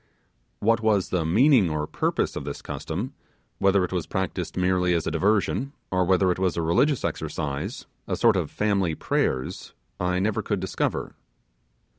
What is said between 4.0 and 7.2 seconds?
practiced merely as a diversion, or whether it was a religious